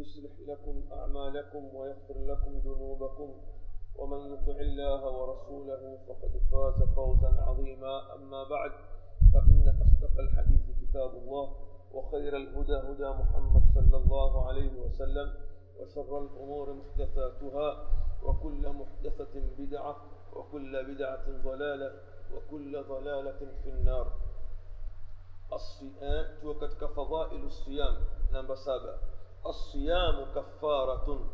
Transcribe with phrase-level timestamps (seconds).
[0.00, 3.34] يصلح لكم أعمالكم ويغفر لكم ذنوبكم
[3.96, 8.14] ومن يطع الله ورسوله فقد فاز فوزا عظيما.
[8.14, 8.70] أما بعد
[9.34, 11.56] فإن أصدق الحديث كتاب الله
[11.92, 15.34] وخير الهدى هدى محمد صلى الله عليه وسلم
[15.80, 17.68] وشر الأمور محدثاتها
[18.22, 19.96] وكل محدثة بدعة
[20.32, 21.92] وكل بدعة ضلالة
[22.34, 24.12] وكل ضلالة في النار.
[25.52, 27.96] الصيام توكتك فضائل الصيام
[28.32, 28.98] نمبر سابع
[29.46, 31.30] الصيام كفارة.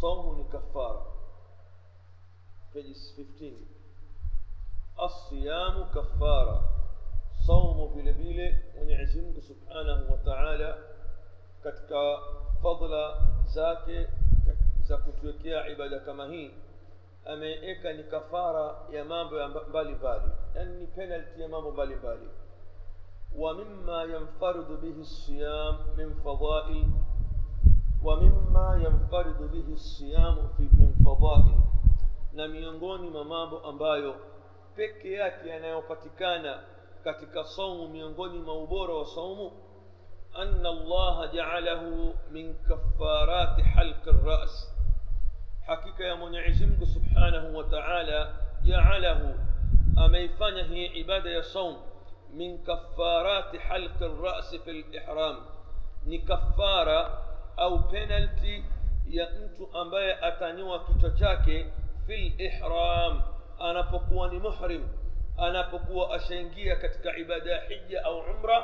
[0.00, 1.14] صوم كفارة.
[2.74, 3.52] Page 15
[5.02, 6.70] الصيام كفارة.
[7.46, 10.78] صوم بلا بلا ونعزمك سبحانه وتعالى
[11.64, 11.92] كتك
[12.62, 13.14] فضل
[13.54, 14.08] زاك
[14.88, 16.50] زاك تركيا عبادة كما هي.
[17.26, 21.70] أما إيكا نكفارة يمام مامبو بالي بالي يعني penalty يا مامبو
[23.36, 26.86] ومما ينفرد به الصيام من فضائل
[28.02, 31.60] ومما ينفرد به الصيام من فضائل
[32.34, 34.14] na miongoni mwa mambo ambayo
[34.76, 36.62] peke yake yanayopatikana
[37.04, 39.52] katika saumu miongoni mwa ubora wa saumu
[40.68, 44.74] allaha jaalahu min kafarati halqi ras
[45.66, 49.34] hakika ya mungu subhanahu wa taala jaalahu
[49.96, 51.30] ameifanya hii ibada
[52.34, 55.36] من كفارات حلق الرأس في الإحرام.
[56.06, 57.22] نكفارة
[57.58, 58.62] أو penalty
[59.08, 61.70] يا أنتو أمبايا أتانيوا كتوشاكي
[62.06, 63.20] في الإحرام.
[63.60, 64.88] أنا بقوة محرم.
[65.38, 68.58] أنا بقوة أشنجية كتك عبادة حجة أو عمرة.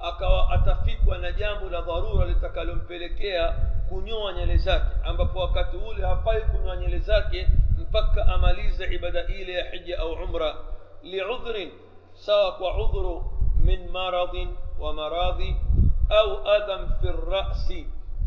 [0.00, 3.54] أكوا أتفيك ونجام ضروره لتكالون فيلكيا
[3.90, 7.46] كنيوا نيلزاك أما بقوة كتولي هفاي كنيوا نيلزاك
[7.78, 10.54] مبكة أماليز عبادة إيلي حجة أو عمرة.
[11.02, 11.68] لعذر
[12.14, 13.22] ساق وعذر
[13.64, 14.48] من مرض
[14.78, 15.40] ومراض
[16.10, 17.72] أو آدم في الرأس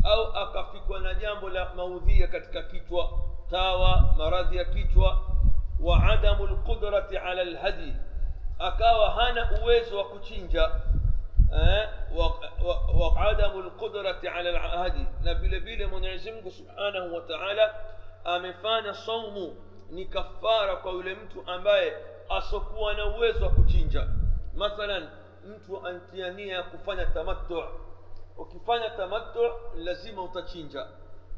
[0.06, 3.08] أو أكفيك ونجام لا موذية كتك كتوى
[3.50, 5.18] تاوى مرضي كتوى
[5.80, 7.94] وعدم القدرة على الهدي.
[8.60, 10.72] أكاوى هانا أويز وكتشنجا
[11.52, 11.88] أه؟
[12.94, 15.06] وعدم القدرة على الهدي.
[15.24, 17.72] نبيل بيل من عزمك سبحانه وتعالى.
[18.26, 19.54] أمفان صوم
[19.90, 24.06] نكفارك ولمت أمبائي asokuwa na uwezo wa kuchinja.
[24.54, 25.08] Mathalan
[25.46, 27.64] mtu antia nia ya kufanya tamattu.
[28.36, 29.40] Ukifanya tamattu
[29.76, 30.86] lazima utachinja.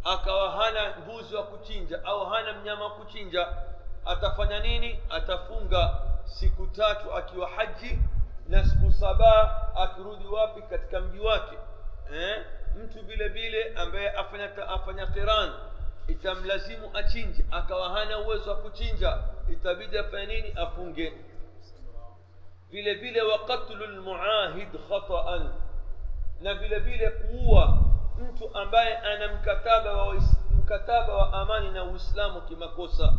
[0.04, 3.48] Akawa hana mbuzi wa kuchinja au hana mnyama wa kuchinja
[4.04, 5.00] atafanya nini?
[5.10, 7.98] Atafunga siku tatu akiwa haji
[8.48, 10.62] na siku saba akirudi wapi?
[10.62, 11.58] Katika mji wake.
[12.14, 12.44] Eh?
[12.76, 15.52] mtu vile vile ambaye afanya, afanya qiran
[16.10, 19.18] itamlazimu achinje akawa hana uwezo wa kuchinja.
[19.52, 20.52] Itabidi afanye nini?
[20.56, 21.12] Afunge.
[22.70, 25.52] Vile vile wa qatlu lmuahid khataan.
[26.40, 27.78] Na vile vile kuua
[28.18, 30.14] mtu ambaye ana mkataba wa
[30.50, 33.12] mkataba wa amani na uislamu kimakosa.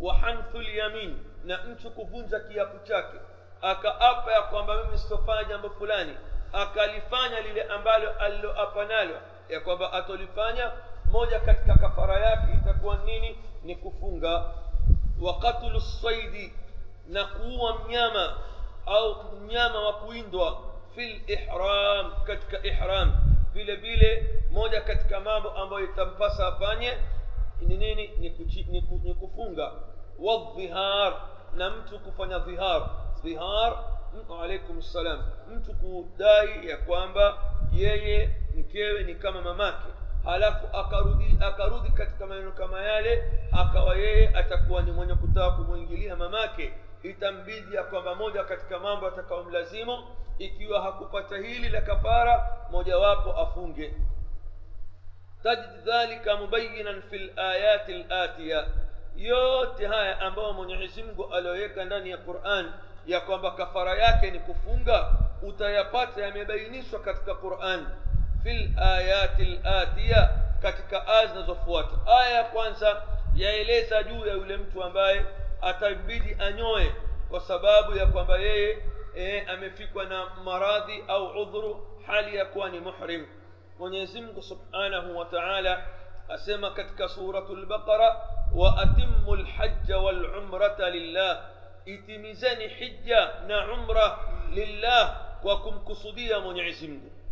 [0.00, 3.18] Wa hanfu lyamin na mtu kuvunja kiapo chake.
[3.62, 6.16] Akaapa ya kwamba mimi sitofanya jambo fulani.
[6.52, 10.72] Akalifanya lile ambalo aliloapa nalo ya kwamba atolifanya
[11.14, 14.44] moja katika kafara yake itakuwa nini ni kufunga
[15.20, 16.52] wa qatlu saidi
[17.08, 18.36] na kuua mnyama
[18.86, 20.58] au mnyama wa kuindwa
[20.94, 23.12] fil ihram katika ihram
[23.52, 26.92] vile vile moja katika mambo ambayo itampasa afanye
[27.60, 28.06] ni nini
[28.68, 29.72] ni kufunga
[30.18, 31.12] wadhihar
[31.54, 32.90] na mtu kufanya dhihar
[33.24, 33.84] dhihar
[34.42, 37.38] alaikum salam mtu kudai ya kwamba
[37.72, 39.88] yeye mkewe ni kama mamake
[40.24, 43.22] halafu akarudi akarudi katika maneno kama yale
[43.52, 46.72] akawa yeye atakuwa ni mwenye kutaka kumwingilia mamake.
[47.02, 49.98] Itambidi ya kwamba moja katika mambo atakaomlazimu
[50.38, 53.94] ikiwa hakupata hili la kafara mojawapo afunge.
[55.42, 58.66] Tajid dhalika mubayinan fi layati latiya
[59.16, 62.72] yote haya ambayo mwenyezi mungu aliyoweka ndani ya quran
[63.06, 65.12] ya kwamba kafara yake ni kufunga
[65.42, 67.86] utayapata yamebainishwa katika quran
[68.44, 70.30] في الآيات الآتية
[70.62, 73.02] كتك آزنا زفوات آية قوانسا
[73.36, 75.24] يأليس جو يا ولم تومباي
[75.62, 76.90] أتبدي أنيوي
[77.30, 78.76] وسباب يا قوانباي
[79.16, 83.26] إيه أمفيكونا مراضي أو عذر حال يا محرم
[83.80, 85.86] ونزمك سبحانه وتعالى
[86.30, 88.22] أسمى كتك سورة البقرة
[88.54, 91.40] وأتم الحج والعمرة لله
[91.88, 94.08] إتمزان حجة نعمرة
[94.50, 97.23] لله وكم قصدي يا منعزمك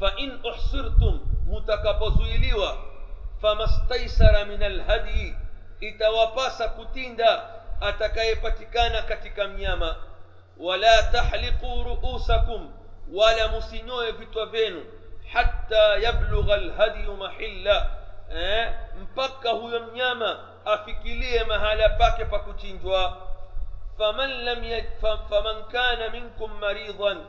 [0.00, 2.72] فإن أحصرتم متكبزوليوا
[3.42, 5.34] فما استيسر من الهدي
[5.82, 9.96] إتوباس كتيندا أتكايباتيكانا كتيكا مياما
[10.58, 12.70] ولا تحلقوا رؤوسكم
[13.12, 14.80] ولا مسينوي فيتوفينو
[15.26, 17.90] حتى يبلغ الهدي محلا.
[18.30, 23.08] إيه؟ مبكا هو مياما أفكيلي مهالا باكي باكوتينجوا
[23.98, 24.84] فمن لم يج...
[25.02, 27.24] فمن كان منكم مريضا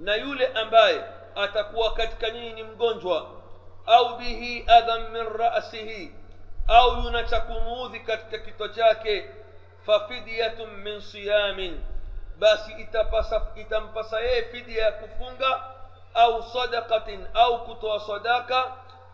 [0.00, 3.26] نيولي أمبايه atakuwa katika nyinyi ni mgonjwa
[3.86, 6.14] au bihi adhan min rasihi
[6.68, 9.30] au yuna cha kumuudhi katika kichwa chake
[9.86, 11.80] fafidyatun min siyamin
[12.38, 15.60] basi itapasa, itampasa yeye fidia ya kufunga
[16.14, 18.72] au sadaqatin au kutoa sadaka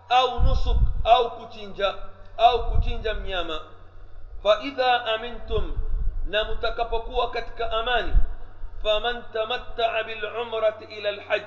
[0.09, 1.95] au nusuk au kuchinja
[2.39, 3.61] au kuchinja mnyama
[4.43, 5.79] faidha amintum
[6.27, 8.13] na mtakapokuwa katika amani
[8.83, 11.43] faman tamattaa bilumrati ila lhaj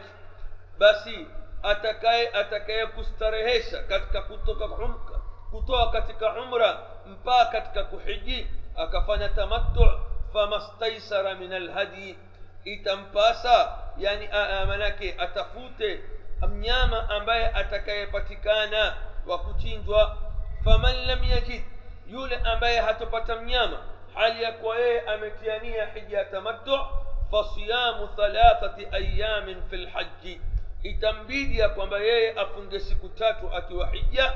[0.82, 1.28] basi
[1.64, 5.20] atakaye atakaye kustarehesha katika kutoka umka,
[5.52, 8.48] kutoa katika umra mpaka katika kuhiji
[8.78, 9.92] akafanya tamattu
[10.34, 12.18] famastaisara min alhadi
[12.64, 14.28] itampasa yani
[14.68, 16.04] manake atafute
[16.50, 18.98] mnyama ambaye atakayepatikana
[19.28, 20.18] wa kuchinjwa
[20.64, 21.64] faman lam yajid
[22.08, 23.78] yule ambaye hatopata mnyama
[24.14, 26.80] hali ya kuwa yeye ametiania hija ya tamattu
[27.32, 30.42] fasiyamu thalathati ayamin fi lhaji
[30.84, 34.34] itambidi ya kwamba yeye afunge siku tatu akiwa hija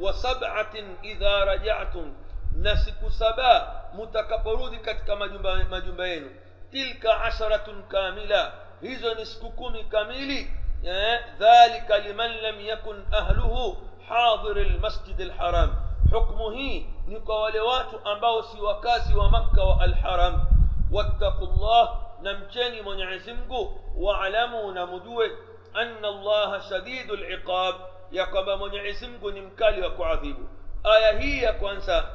[0.00, 2.14] wa sab'atin idha rajatum
[2.56, 6.30] na siku saba mutakaporudi katika majumba, majumba yenu
[6.70, 10.50] tilka asharatun kamila hizo ni siku kumi kamili
[10.84, 13.76] eh, dhalika liman lam yakun ahluhu
[14.08, 15.76] hadir lmasjid lharam
[16.12, 20.46] hukmu hii ni kwa wale watu ambao si wakazi wa makka wa alharam
[20.92, 25.30] wattaqu llah na mcheni mwenyezi mungu waalamu na mujue
[25.74, 27.74] ana allaha shadidu liqab
[28.12, 30.48] ya kwamba mwenyezi mungu ni mkali wa kuadhibu
[30.84, 32.08] aya hii ya kwanza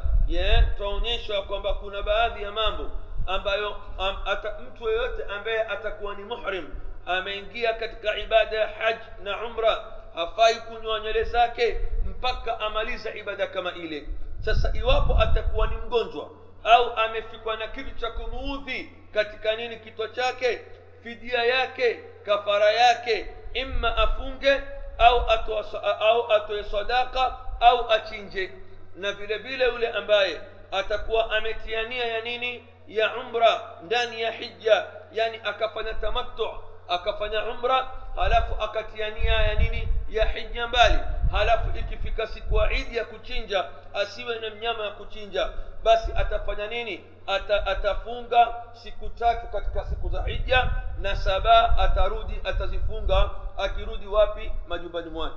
[0.78, 2.92] twaonyeshwa kwamba kuna baadhi ya mambo
[3.28, 6.70] ambayo am, ata, mtu yeyote ambaye atakuwa ni muhrim
[7.06, 9.86] ameingia katika ibada ya haj na umra
[10.16, 14.08] hafai kunywa nywele zake mpaka amaliza ibada kama ile
[14.40, 16.30] sasa iwapo atakuwa ni mgonjwa
[16.64, 20.62] au amefikwa na kitu cha kumuudhi katika nini kitwa chake
[21.04, 24.62] fidia yake kafara yake imma afunge
[24.98, 25.64] au atoe
[26.00, 28.52] au atoe sadaka au achinje.
[28.96, 30.42] Na vile vile yule ambaye
[30.72, 32.64] atakuwa ametiania ya nini?
[32.88, 36.50] Ya umra ndani ya hija yani akafanya tamattu
[36.88, 39.88] akafanya umra halafu akatiania ya nini?
[40.10, 41.00] Ya hija mbali.
[41.32, 42.68] Halafu ikifika siku ya
[42.98, 45.50] ya kuchinja asiwe na mnyama ya kuchinja
[45.84, 50.70] basi atafanya nini Ata, atafunga siku tatu katika siku za hija
[51.00, 54.52] na saba atarudi atazifunga akirudi wapi?
[54.68, 55.36] Majumbani mwake.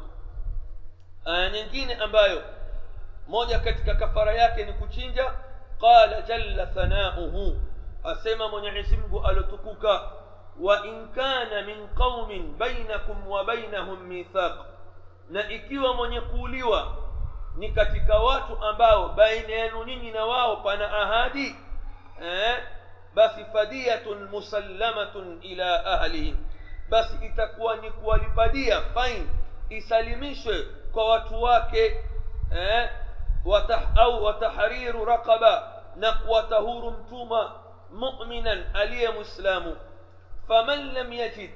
[1.25, 2.42] Aya nyingine ambayo
[3.28, 5.32] moja katika kafara yake ni kuchinja
[5.80, 7.56] qala jalla thanauhu
[8.04, 10.00] asema mwenyezi mungu alotukuka
[10.61, 14.52] wa in kana min qaumin bainakum wa bainahum mithaq
[15.30, 16.96] na ikiwa mwenye kuuliwa
[17.56, 21.56] ni katika watu ambao baina yenu nyinyi na wao pana ahadi
[23.14, 26.37] basi fadiyatun musallamatun ila ahlihim
[26.88, 29.26] basi itakuwa ni kuwalipadia fine
[29.69, 32.04] isalimishwe kwa watu wake
[32.57, 32.90] eh,
[33.45, 37.52] watah, au watahriru raqaba na kuwatahuru mtuma
[37.92, 39.76] muminan aliye mwislamu
[40.49, 41.50] faman lam yajid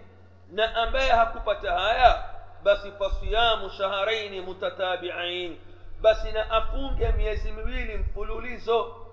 [0.52, 2.24] na ambaye hakupata haya
[2.62, 5.56] basi fasiyamu shahraini mutatabiain
[6.00, 9.05] basi na afunge miezi miwili mfululizo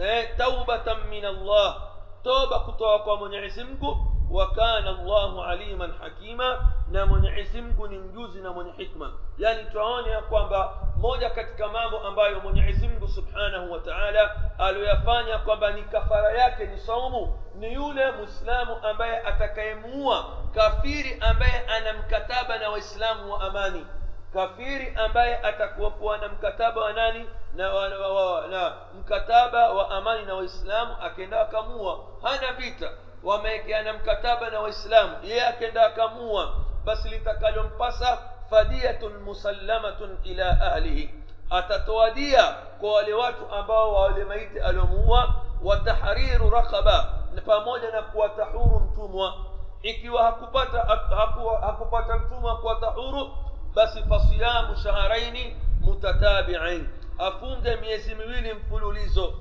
[0.00, 1.82] eh, taubatan min allah
[2.24, 3.96] toba kutoka kwa mwenyezi mungu
[4.30, 10.10] wa kana llahu aliman hakima na mwenyezi mungu ni mjuzi na mwenye hikma yani twaone
[10.10, 16.32] ya kwamba moja katika mambo ambayo mwenyezi mungu subhanahu wa taala aliyoyafanya kwamba ni kafara
[16.32, 23.40] yake ni saumu ni yule mwislamu ambaye atakayemuua kafiri ambaye ana mkataba na waislamu wa
[23.40, 23.86] amani
[24.32, 30.24] kafiri ambaye atakuwa kuwa na mkataba wa nani na, wa, wa, na mkataba wa amani
[30.26, 32.90] na waislamu akenda akamua hana vita
[33.24, 36.54] wamewekeana mkataba na waislamu yeye akenda akamua
[36.84, 38.18] basi litakalompasa
[38.50, 41.10] fadiyatun musallamatun ila ahlihi
[41.50, 48.44] atatoa dia kwa wale watu ambao wale maiti aliomuua wa tahriru raqaba pamoja na kuwata
[48.44, 49.34] huru mtumwa
[49.82, 50.78] ikiwa hakupata
[51.16, 53.30] haku, hakupata mtumwa kuwata huru
[53.74, 56.88] basi fasiyamu shahraini mutatabi'ain
[57.18, 59.34] afunge miezi miwili mfululizo.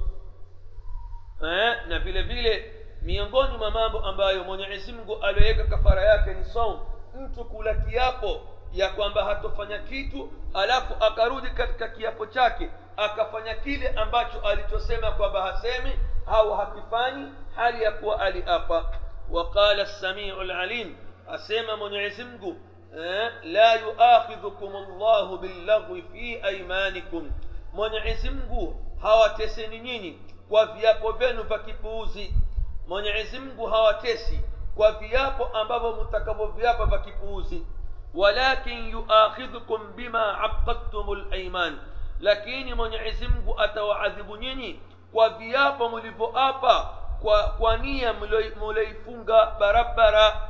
[1.44, 6.80] Eh, na vile vile miongoni mwa mambo ambayo mwenyezi mungu aliweka kafara yake ni saum.
[7.16, 8.42] Mtu kula kiapo
[8.74, 15.92] ya kwamba hatofanya kitu alafu akarudi katika kiapo chake akafanya kile ambacho alichosema kwamba hasemi
[16.28, 18.86] au hakifanyi hali ya kuwa aliapa.
[19.30, 20.96] Waqala lsamiu lalim
[21.30, 22.58] asema mwenyezi mungu
[22.98, 27.32] eh, la yuakhidhukum llahu billaghwi fi aimanikum
[27.74, 32.34] mwenyezi mungu hawateseni nyinyi kwa viapo vyenu vya kipuuzi.
[32.88, 34.42] Mwenyezi mungu hawatesi
[34.76, 37.66] kwa viapo ambavyo mtakavyoviapa vya kipuuzi.
[38.14, 41.80] Walakin yuakhidhukum bima aqadtum laiman
[42.20, 44.80] lakini mwenyezi mungu atawaadhibu nyinyi
[45.14, 46.90] kwa viapo mlivyoapa
[47.22, 48.14] kwa, kwa nia
[48.60, 50.42] mulioifunga barabara.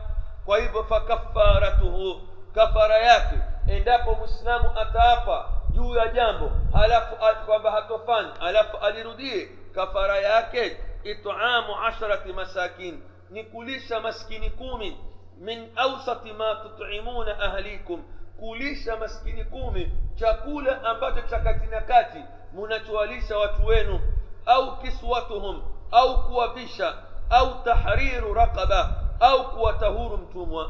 [0.45, 2.21] Kwa hivyo fakafaratuhu
[2.55, 3.35] kafara yake
[3.67, 12.33] endapo mwislamu ataapa juu ya jambo halafu kwamba hatofanya halafu alirudie kafara yake itamu asharati
[12.33, 14.97] masakin ni kulisha maskini kumi
[15.37, 18.03] min ausati ma tutimuna ahlikum
[18.39, 22.23] kulisha maskini kumi chakula ambacho cha kati na kati
[22.53, 23.99] munachowalisha watu wenu
[24.45, 25.61] au kiswatuhum
[25.91, 26.93] au kuwavisha
[27.29, 30.69] au tahriru raqaba au kuwatahuru mtumwa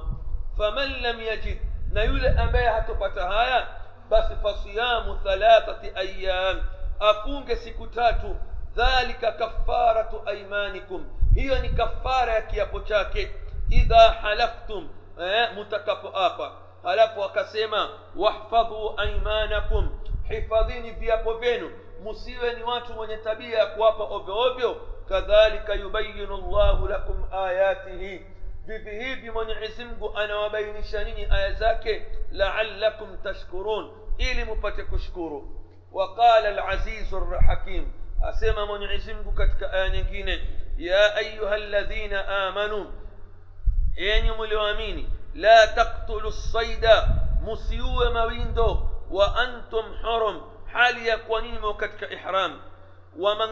[0.58, 1.58] faman lam yajid
[1.91, 3.67] na yule ambaye hatopata haya
[4.12, 6.62] basi fasiyamu thalathati ayam
[7.00, 8.36] afunge siku tatu.
[8.75, 13.32] Dhalika kafaratu aimanikum hiyo ni kafara ya kiapo chake.
[13.70, 14.89] Idha halaftum
[15.22, 16.51] eh, mutakapoapa
[16.84, 19.89] halafu akasema wahfadhu aimanakum
[20.30, 21.72] hifadhini viapo vyenu.
[22.03, 24.82] Musiwe ni watu wenye tabia ya kuapa ovyoovyo ovyo.
[25.10, 28.25] Kadhalika yubayinu llahu lakum ayatihi
[28.65, 37.20] vivi hivi mwenyezi mungu anawabainisha nyinyi aya zake laalakum tashkurun ili mupate kushukuru waqala alazizu
[37.20, 37.91] rhakim
[38.27, 42.94] asema mwenyezi mungu katika aya nyingine ya ayuha ladhina amanu
[43.96, 47.08] enyi mlioamini la taktulu lsaida
[47.44, 50.41] musiuwe mawindo wa antum hurum
[50.74, 52.62] hali ya kuwa nyinyi mko katika ihram
[53.20, 53.50] waman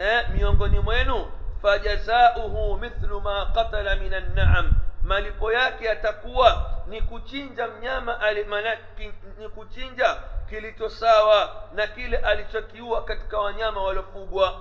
[0.00, 1.26] eh, miongoni mwenu
[1.62, 10.16] fajazauhu mithlu ma qatala min annaam malipo yake yatakuwa ni kuchinja mnyama alimanaki, ni kuchinja
[10.48, 14.60] kilicho sawa na kile alichokiua katika wanyama waliofugwa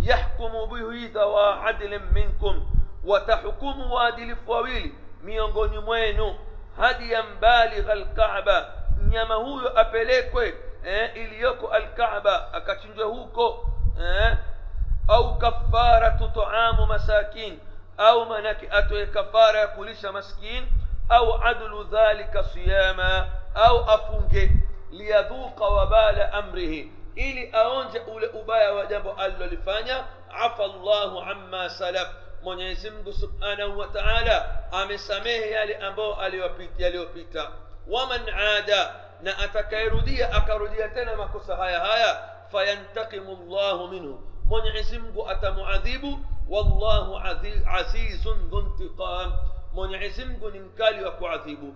[0.00, 2.66] yahkumu bihi dhawa adlin minkum
[3.04, 6.36] watahukumu waadilifu wawili miongoni mwenu
[6.76, 10.54] hadiyan baligha alkaaba mnyama huyo apelekwe
[10.86, 13.68] eh, iliyoko alkaaba akachinjwa huko
[14.00, 14.36] eh,
[15.08, 17.58] au kafaratu taamu masakin
[17.98, 20.66] au manake atoe kafara ya kulisha maskin
[21.08, 24.50] au adlu dhalika siyama au afunge
[24.90, 30.04] liyadhuqa wabala amrihi ili aonje ule ubaya wa jambo alilolifanya
[30.38, 32.08] afa llahu amma salaf
[32.42, 36.16] mwenyezi mungu subhanahu wa taala amesamehe yale ambayo
[36.78, 37.50] yaliyopita
[37.88, 42.18] waman ada na atakayerudia akarudia tena makosa haya haya
[42.52, 47.18] fayantakimu llahu minhu mwenyezi mungu atamuadhibu wallahu
[47.76, 49.32] azizun dhu ntiqam
[49.72, 51.74] mwenyezi mungu ni mkali wa kuadhibu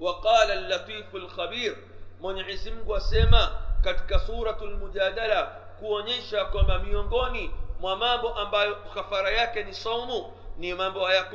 [0.00, 1.76] waqala llatifu lkhabir
[2.20, 3.50] mwenyezi mungu asema
[3.82, 5.42] katika suratu lmujadala
[5.78, 11.26] kuonyesha kwamba miongoni mwa mambo ambayo kafara yake ni saumu ni mambo ya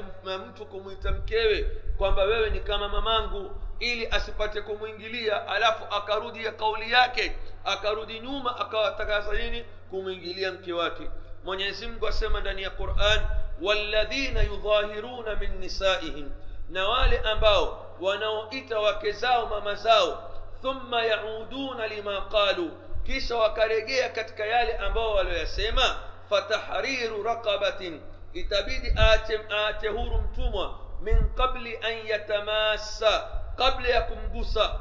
[0.50, 1.63] mtu kumwita mkewe
[1.98, 9.33] kwamba wewe ni kama mamangu ili asipate kumwingilia alafu akarudia kauli yake akarudi nyuma akawatakaza
[9.33, 11.09] nini kumwingilia mke wake
[11.43, 13.21] mwenyezi mungu asema ndani ya quran
[13.62, 16.29] walladhina yudhahiruna min nisaihim
[16.69, 20.31] na wale ambao wanaoita wake zao mama zao
[20.62, 22.71] thumma yauduna lima qalu
[23.05, 25.95] kisha wakaregea katika yale ambao walioyasema
[26.29, 28.01] fatahriru raqabatin
[28.33, 33.27] itabidi aache huru mtumwa min qabli an yatamassa
[33.60, 34.80] kabla ya kumgusa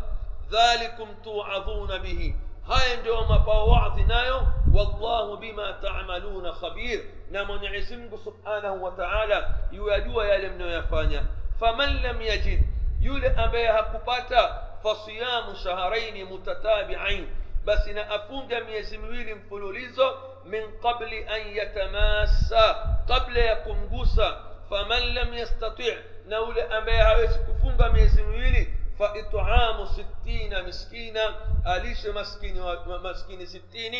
[0.50, 2.34] dhalikum tuadhuna bihi
[2.68, 9.54] haya ndio mapao wadhi nayo wallahu bima tamaluna khabir na mwenyezi mungu subhanahu wa taala
[9.72, 11.22] yuyajua yale mnayoyafanya
[11.60, 12.62] faman lam yajid
[13.00, 17.28] yule ambaye hakupata fasiyamu shahraini mutatabiain
[17.64, 22.76] basi na afunge miezi miwili mfululizo min qabli an yatamassa
[23.08, 24.36] kabla ya kumgusa
[24.70, 25.94] فمن لم يستطع
[26.26, 28.66] نول أمي عويس كفون بميزميلي
[28.98, 31.34] فإطعام ستين مسكينا
[31.76, 33.94] أليس مسكين ومسكين ستين؟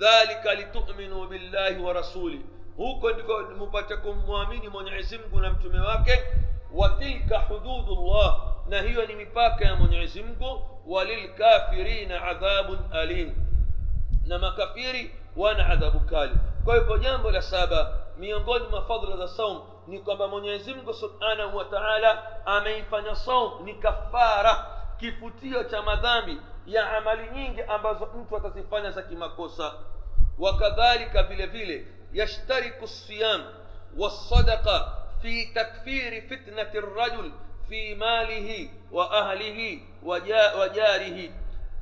[0.00, 2.40] ذلك لتؤمنوا بالله ورسوله.
[2.80, 5.72] هو كنت مباتكم مؤمن من عزمك نمتم
[6.72, 8.56] وتلك حدود الله.
[8.68, 10.42] نهي لمباك من عزمك
[10.86, 13.46] وللكافرين عذاب أليم.
[14.26, 16.36] نما كفيري وأنا عذاب كالي.
[16.66, 18.44] كيف جنب لسابة من
[18.88, 24.66] فضل الصوم ni kwamba mwenyezi mungu subhanahu wa taala ameifanya saum ni kafara
[25.00, 29.72] kifutio cha madhambi ya amali nyingi ambazo mtu atazifanya za kimakosa
[30.38, 33.44] wakadhalika vile vile yashtariku siyam
[33.98, 37.32] والصدقة في تكفير فتنة الرجل
[37.68, 41.30] في ماله وأهله وجاره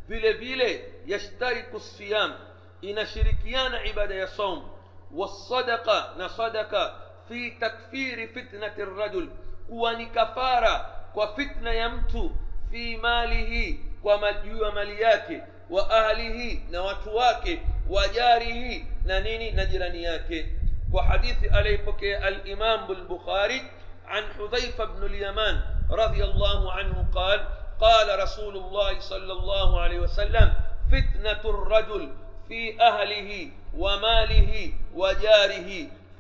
[0.09, 2.35] vile vile yashtariku siyam
[2.81, 4.69] inashirikiana ibada ya saum
[5.15, 6.95] wasadaqa na sadaka
[7.29, 9.29] fi takfiri fitnati rajul
[9.69, 10.79] kuwa ni kafara
[11.15, 12.37] kwa fitna ya mtu
[12.71, 19.21] fi malihi kwa juu ya mali yake wa ahlihi na watu wake wa jarihi na
[19.21, 20.47] nini na jirani yake
[20.93, 23.63] وحديث عليه بكي الإمام البخاري
[24.07, 27.47] عن حذيفة بن اليمان رضي الله عنه قال
[27.81, 30.53] قال رسول الله صلى الله عليه وسلم
[30.93, 32.13] فتنة الرجل
[32.49, 35.71] في أهله وماله وجاره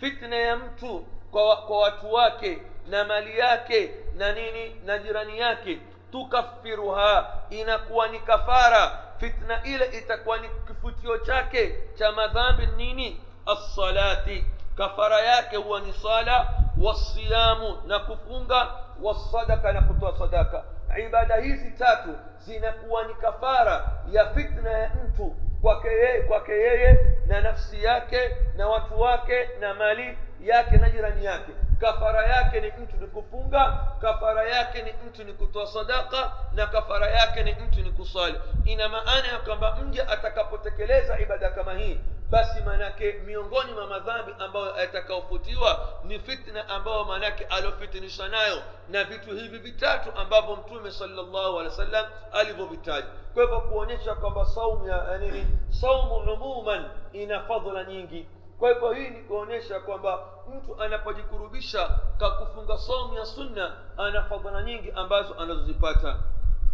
[0.05, 2.59] fitna ya mtu kwa, kwa watu wake
[2.89, 5.79] na mali yake na nini na jirani yake
[6.13, 8.99] tukafiruha inakuwa ni kafara.
[9.19, 13.21] Fitna ile itakuwa ni kifutio chake cha madhambi nini?
[13.47, 14.45] Assalati.
[14.77, 16.49] Kafara yake huwa ni sala
[16.83, 18.69] wasiyamu na kufunga
[19.03, 20.65] wasadaka na kutoa sadaka
[21.07, 27.41] ibada hizi tatu zinakuwa ni kafara ya fitna ya mtu kwake yeye kwake yeye na
[27.41, 31.53] nafsi yake na watu wake na mali yake na jirani yake.
[31.81, 37.11] Kafara yake ni mtu ni kufunga kafara yake ni mtu ni kutoa sadaka na kafara
[37.11, 42.01] yake ni mtu ni kusali ina maana ya kwamba mja atakapotekeleza ibada kama hii
[42.35, 49.37] basi maanake miongoni mwa madhambi ambayo yatakaofutiwa ni fitna ambayo maanake aliofitinisha nayo na vitu
[49.37, 55.19] hivi vitatu ambavyo mtume salllahu alehi wa sallam alivyovitaja kwa hivyo kuonyesha kwamba saumu ya
[55.19, 58.27] nini saumu umuman ina fadhila nyingi
[58.59, 60.19] kwa hivyo hii ni kuonyesha kwamba
[60.55, 66.17] mtu anapojikurubisha kwa kufunga saumu ya sunna ana fadhila nyingi ambazo anazozipata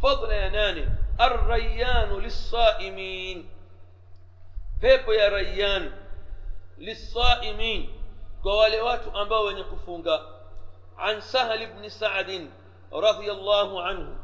[0.02, 3.48] fadhila ya nane arrayanu lissaimin
[4.80, 5.92] pepo ya rayyan
[6.78, 7.90] lissaimin
[8.42, 10.20] kwa wale watu ambao wenye kufunga
[10.98, 12.50] an sahal bni sadin
[13.02, 14.16] radiallahu anhu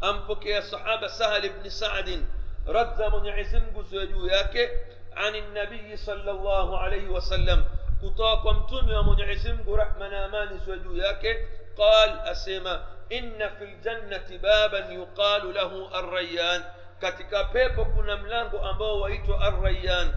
[0.00, 2.26] ampokea sahaba sahal bni sadin
[2.66, 4.70] radza mwenyezi mungu juu yake
[5.16, 7.64] عن النبي صلى الله عليه وسلم
[8.02, 11.36] كتاك ومتومي ومنعز رحمة نامان سوجو yake
[11.78, 16.64] قال أسيما إن في الجنة بابا يقال له الريان
[17.04, 20.12] katika pepo kuna mlango ambao waitwa arrayan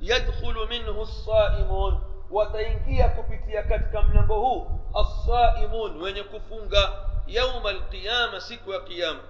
[0.00, 2.00] yadkhulu minhu saimun
[2.30, 6.92] wataingia kupitia katika mlango huu assaimun wenye kufunga
[7.26, 9.20] yauma alqiyama siku ya qiyama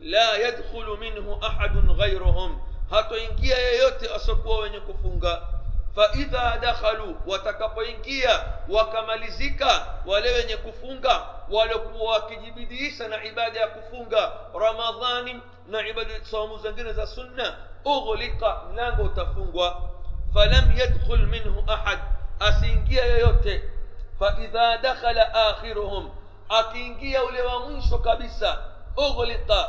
[0.00, 5.42] la yadkhulu minhu ahadun ghairuhum hatoingia yeyote asiokuwa wenye kufunga
[5.94, 15.88] faidha dakhalu watakapoingia wakamalizika wale wenye kufunga waliokuwa wakijibidiisha na ibada ya kufunga ramadhani na
[15.88, 19.90] ibada saumu zingine za sunna ughliqa mlango utafungwa
[20.34, 21.98] falam yadkhul minhu ahad
[22.40, 23.62] asiingia yoyote
[24.18, 26.10] faidha dakhala akhiruhum
[26.48, 28.58] akiingia ule wa mwisho kabisa
[28.96, 29.68] ughliqa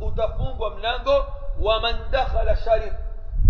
[0.00, 1.26] utafungwa mlango
[1.60, 2.92] waman dakhala sharib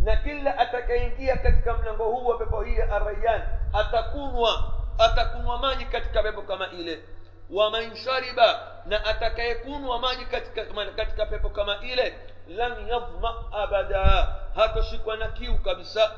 [0.04, 6.22] na kila atakayeingia katika mlango huu wa pepo hii ya arayan atakunwa atakunwa maji katika
[6.22, 7.02] pepo kama ile
[7.50, 10.64] waman shariba na atakayekunwa maji katika,
[10.96, 12.14] katika pepo kama ile
[12.48, 16.12] lam yadhma abada hatoshikwa na kiu kabisa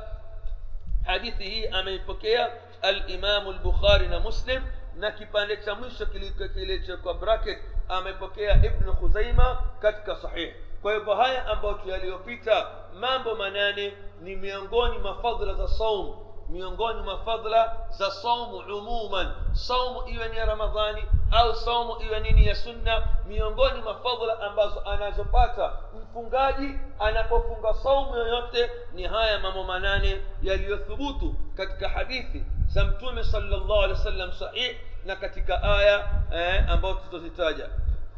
[1.07, 2.51] hadithi hii ameipokea
[2.83, 4.63] alimamu lbukhari na muslim
[4.97, 6.07] na kipande cha mwisho
[6.55, 12.67] kilichokwa bracket amepokea ibnu khuzaima katika sahihi kwa hivyo haya ambayo yaliyopita
[13.01, 16.17] mambo manane ni miongoni mwa fadhila za saum
[16.49, 22.47] miongoni mwa fadhila za saumu umuman saumu iwe ni ya ramadhani au saumu iwe nini
[22.47, 30.21] ya sunna miongoni mwa fadhila ambazo anazopata mfungaji anapofunga saumu yoyote ni haya mambo manane
[30.43, 36.95] yaliyothubutu katika hadithi za mtume salllah alih wa sallam sahih na katika aya eh, ambayo
[36.95, 37.69] tutazitaja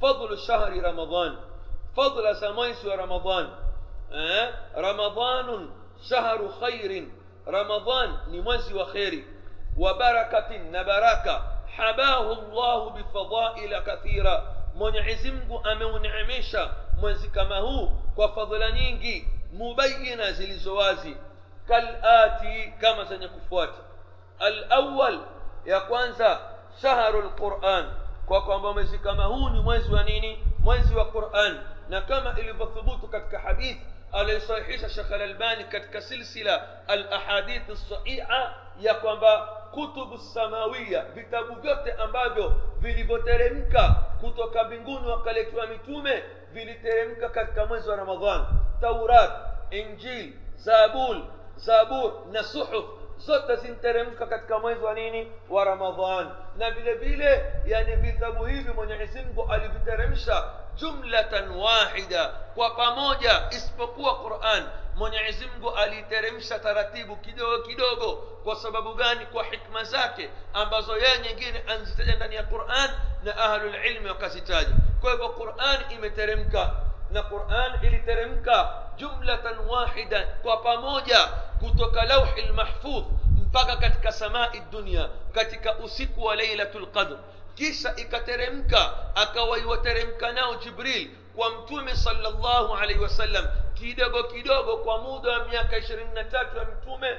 [0.00, 1.36] fadlu shahri ramadan
[1.96, 3.48] فضل سمايس رمضان.
[4.12, 5.70] آه؟ رمضان
[6.10, 7.08] شهر خير.
[7.48, 9.24] رمضان نمازي وخير.
[9.78, 14.52] وبركة نبركة حباه الله بفضائل كثيرة.
[14.76, 16.70] من عزمك أمون عميشة
[17.02, 21.16] من زكمه وفضل نينجي مبينة زلزوازي
[21.68, 23.74] كالآتي كما سنقفوات
[24.42, 25.20] الأول
[25.66, 26.12] يكون
[26.82, 27.92] شهر القرآن.
[28.28, 30.38] وكما زكمه نمازي ونيني.
[30.66, 33.80] منزي وقرآن na kama ilivyothubutu katika hadithi
[34.12, 43.88] aliyosahihisha shekh alalbani katika silsila alahadith lsahiha ya kwamba kutubu samawiya vitabu vyote ambavyo vilivyoteremka
[44.20, 46.22] kutoka mbinguni wakaletewa mitume
[46.52, 48.46] viliteremka katika mwezi wa ramadhan
[48.80, 49.30] taurat
[49.70, 51.22] injil zabul
[51.56, 52.84] zabur na suhuf
[53.18, 59.22] zote zinteremka katika mwezi wa nini wa ramadhan na vile vile yani vitabu hivi mwenyezi
[59.22, 60.44] mungu aliviteremsha
[60.76, 68.12] jumlatan wahida kwa pamoja isipokuwa quran mwenyezi mungu aliiteremsha taratibu kidogo kidogo
[68.44, 72.90] kwa sababu gani kwa hikma zake ambazo yeye nyingine anzitaja ndani ya quran
[73.24, 76.70] na ahlulilmi wakazitaja kwa hivyo quran imeteremka
[77.10, 81.26] na quran iliteremka jumlatan wahida kwa pamoja
[81.60, 83.04] kutoka lauhi lmahfudh
[83.46, 87.16] mpaka katika samai dunia katika usiku wa lailatul qadr
[87.56, 95.48] kisha ikateremka akawaiwateremka nao jibril kwa mtume salllahu alaihi wasallam kidogo kidogo kwa muda wa
[95.48, 97.18] miaka ishirini na tatu ya mtume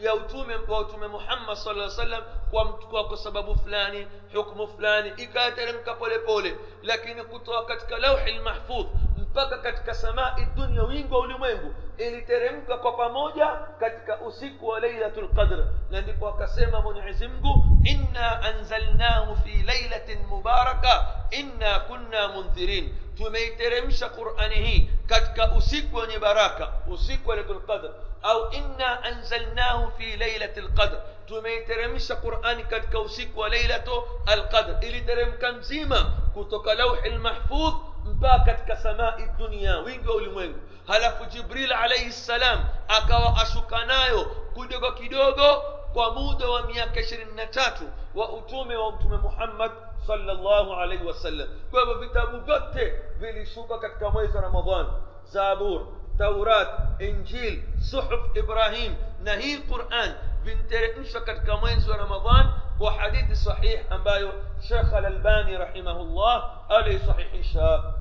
[0.00, 5.94] ya utume wa utume muhammad sala sallam kwa, kwa, kwa sababu fulani hukmu fulani ikateremka
[5.94, 8.86] polepole lakini kutoka katika lauhi lmahfudh
[9.18, 13.46] mpaka katika samai dunia wingi wa ulimwengu iliteremka kwa pamoja
[13.80, 21.06] katika usiku wa lailatul qadr na ndipo akasema mwenyezi mungu inna anzalnahu fi lailatin mubaraka
[21.30, 27.90] inna kunna mundhirin tumeiteremsha qurani hii katika usiku wenye baraka usiku wa lailatul qadr
[28.24, 36.12] au inna anzalnahu fi lailati lqadr tumeiteremsha qurani katika usiku wa lailatu alqadr iliteremka mzima
[36.34, 43.36] kutoka lauhi lmahfudh mpaka katika samai dunia wingi wa ulimwengu halafu jibril alaihi ssalam akawa
[43.42, 47.84] ashuka nayo kidogo kidogo kwa muda wa miaka ishirini na tatu
[48.14, 49.70] wa utume wa mtume muhammad
[50.06, 54.86] salllahu alaihi wasallam kwa hivyo vitabu vyote vilishuka katika mwezi wa ramadhan
[55.24, 55.86] zabur
[56.18, 56.68] تورات
[57.02, 64.32] إنجيل صحف إبراهيم نهي القران بنتر انشكت كمان سوى رمضان وحديث صحيح امبايو
[64.68, 67.94] شيخ الألباني رحمه الله عليه صحيح شاء.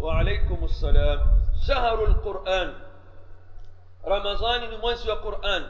[0.00, 1.20] وعليكم السلام.
[1.68, 2.74] شهر القرآن.
[4.06, 5.66] رمضان من القران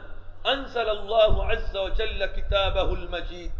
[0.46, 3.52] أنزل الله عز وجل كتابه المجيد.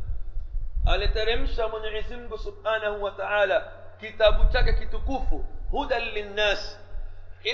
[0.86, 3.72] على ترمش من عزمه سبحانه وتعالى
[4.02, 5.28] كتاب تك كتكوف
[5.74, 6.78] هدى للناس.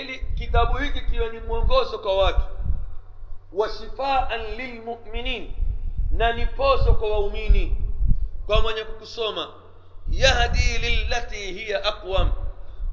[0.01, 2.41] Ili kitabu hiki kiwe ni mwongozo kwa watu
[3.53, 5.51] wa shifaan lilmuminin
[6.11, 7.77] na ni pozo kwa waumini
[8.45, 9.53] kwa mwenye kukusoma
[10.09, 12.31] yahdi lillati hiya aqwam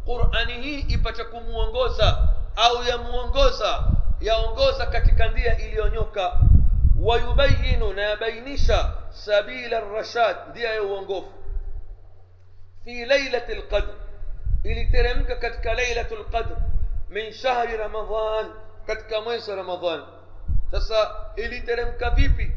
[0.04, 3.84] qurani hii ipate kumwongoza au yamuongoza
[4.20, 6.40] yaongoza katika njia iliyonyoka
[7.02, 11.32] wayubayinu na yabainisha sabila rashad njia ya uongofu
[12.84, 13.94] fi lailati lqadr
[14.64, 16.56] iliteremka katika lailatu lqadr
[17.10, 18.50] من شهر رمضان.
[18.88, 20.00] كتك ميس رمضان؟
[20.72, 22.50] تسا إلي ترم كبيبي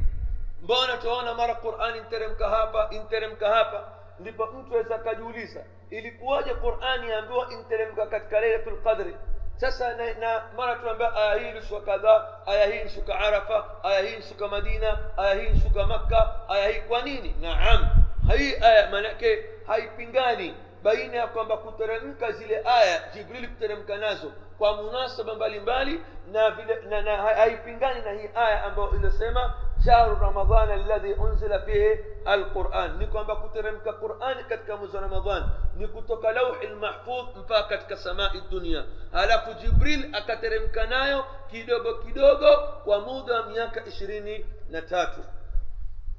[0.62, 3.82] بانا توانا مرا قرآن انترم كهابا انترم كهابا
[4.20, 9.14] لبا أنتو ازا كجوليسا إلي قواجة قرآن يانبوا انترم كتك ليلة القدر.
[9.62, 15.60] تسا نا مرا توانا بقى آيهين سوى كذا آيهين سوى عرفة آيهين سوى مدينة آيهين
[15.60, 17.90] سوى مكة آيهين كوانيني نعم.
[18.30, 19.24] هاي آية منعك
[19.68, 26.52] هاي بنغاني baina ya kwamba kuteremka zile aya jibrili kuteremka nazo kwa munasaba mbalimbali na
[26.52, 29.54] vile na, haipingani na hii aya ambayo iliyosema
[29.86, 35.44] shahru ramadan alladhi unzila fihi alquran ni kwamba kuteremka qurani katika mwezi wa ramadhan
[35.76, 43.00] ni kutoka lauhi lmahfudh mpaka katika samai dunia halafu jibril akateremka nayo kidogo kidogo kwa
[43.00, 45.20] muda wa miaka ishirini na tatu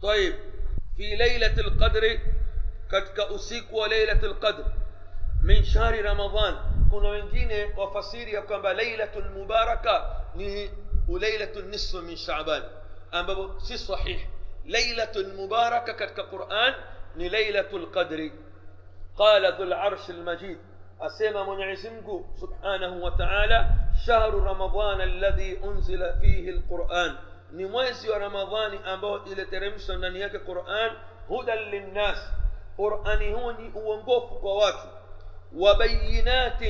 [0.03, 0.35] طيب
[0.97, 2.19] في ليلة القدر
[2.89, 4.65] katika usiku wa lailati lqadr
[5.43, 6.57] min shahri ramadan
[6.91, 10.71] kuna wengine wafasiri ya kwamba lailatu lmubaraka ni
[11.21, 12.63] lailatu nisfu min shaban
[13.11, 14.21] ambapo si sahih
[14.67, 16.75] lailatu lmubaraka katika quran
[17.17, 18.33] ni lailatu lqadri
[19.17, 20.59] qala dhu larshi lmajid
[21.01, 23.69] asema mwenyezi mungu subhanahu wa taala
[24.07, 27.17] shahru ramadan alladhi unzila fihi lquran
[27.53, 30.93] ni mwezi wa ramadhani ambao iliteremshwa ndani yake quran
[31.29, 32.19] hudan linnas
[32.77, 34.87] qurani huu ni uongofu kwa watu
[35.57, 36.63] وبينات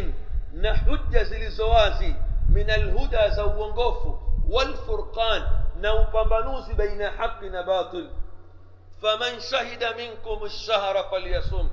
[0.54, 2.14] نحج زلزوازي
[2.48, 3.98] من الهدى زوونغوف
[4.50, 5.42] والفرقان
[5.76, 8.10] نوبمبنوز بين حق باطل
[9.02, 11.70] faman shahida minkum lshahra falyasum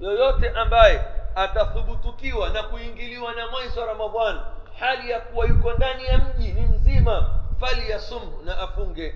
[0.00, 4.40] yoyote ambaye atathubutukiwa na kuingiliwa na mwezi wa ramadhan
[4.78, 9.14] hali ya kuwa yuko ndani ya mji ni mzima falyasum na afunge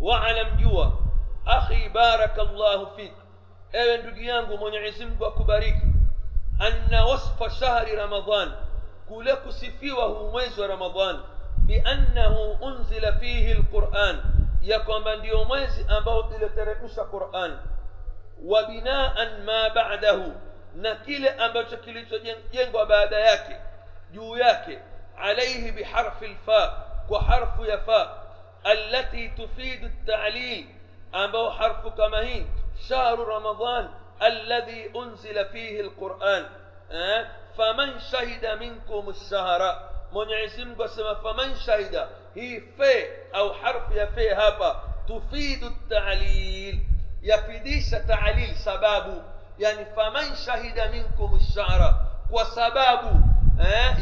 [0.00, 0.92] waalam jua
[1.46, 3.12] akhi baraka llahu fik
[3.74, 5.86] ewe ndugu yangu mwenyezi mungu akubariki
[6.58, 8.52] anna wasfa shahri ramadan
[9.08, 11.20] kule kusifiwa huu mwezi wa ramadan
[11.58, 14.22] biannahu unzila fihi lquran
[14.62, 17.58] ya kwamba ndio mwezi ambao iliteremsha quran
[18.44, 20.32] wa binaan ma ba'dahu
[20.74, 23.56] na kile ambacho kilichojengwa baada yake
[24.12, 24.78] juu yake
[25.18, 28.10] alaihi biharfi lfa kwa harfu ya fa
[28.64, 30.66] allati tufidu ltalil
[31.12, 32.46] ambao harfu kama hii
[32.88, 33.90] شهر رمضان
[34.22, 36.46] الذي أنزل فيه القرآن
[37.58, 41.94] فمن شهد منكم الشهر من عزم قسم فمن شهد
[42.36, 46.80] هي في أو حرف في هابا تفيد التعليل.
[47.22, 49.22] يفديش تعليل سبابه
[49.58, 51.94] يعني فمن شهد منكم الشهر
[52.30, 53.20] وسبابه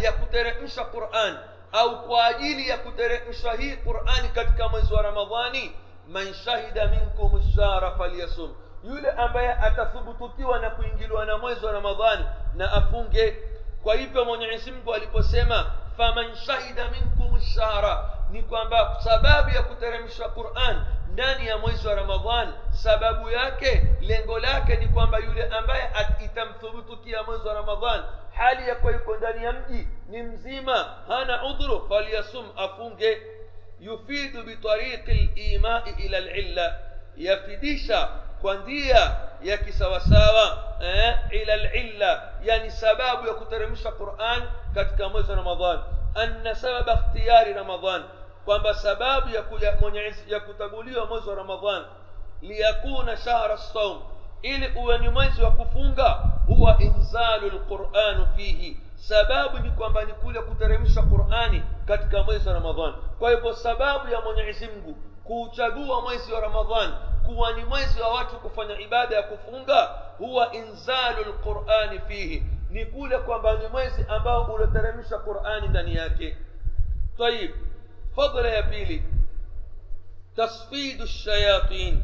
[0.02, 1.38] يكترمش قرآن
[1.74, 5.70] أو قاجيل يكترمش هي قرآن كتك منذ رمضاني
[6.08, 8.52] من شهد منكم الشهر فليصم.
[8.84, 13.36] Yule ambaye atathubutiwa na kuingiliwa na mwezi wa ramadhani na afunge
[13.82, 20.84] kwa hivyo mwenyezi mungu aliposema faman shahida minkum lshahra ni kwamba sababu ya kuteremsha quran
[21.12, 25.90] ndani ya mwezi wa ramadhan sababu yake lengo lake ni kwamba yule ambaye
[26.24, 28.02] itamthubutukia mwezi wa ramadhan
[28.34, 33.22] hali ya kuwa yuko ndani ya mji ni mzima hana udhuru falyasum afunge
[33.80, 36.78] yufidu bitariqi limai ila lilla
[37.16, 38.08] yafidisha
[38.42, 44.42] kwa njia ya kisawasawa eh, ila lilla yani sababu ya kuteremsha quran
[44.74, 45.78] katika mwezi wa ramadhan
[46.14, 48.02] anna sababa ikhtiyari ramadhan
[48.44, 49.42] kwamba sababu ya,
[50.28, 51.84] ya kutaguliwa mwezi wa ramadhan
[52.42, 54.02] liyakuna shahra saum
[54.42, 56.08] ili uwe ni mwezi wa kufunga
[56.46, 62.92] huwa inzalu lquranu fihi sababu ni kwamba ni kule kuteremsha qurani katika mwezi wa ramadhan
[63.18, 66.92] kwa hivyo sababu ya mwenyezi mungu kuuchagua mwezi wa ramadhan
[67.26, 69.84] kuwa ni mwezi wa watu kufanya ibada ya kufunga
[70.18, 76.36] huwa inzalu lqurani fihi ni kule kwamba ni mwezi ambao ulioteremsha qurani ndani yake
[77.18, 77.50] tayib
[78.16, 79.04] fadla ya pili
[80.36, 82.02] tasfidu shayatin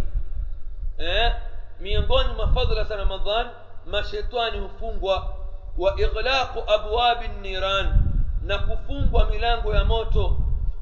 [0.98, 1.32] eh,
[1.80, 3.50] miongoni mwa fadla za ramadhan
[3.86, 5.34] mashetani hufungwa
[5.78, 7.98] wa ighlaqu abwabi niran
[8.42, 10.36] na kufungwa milango ya moto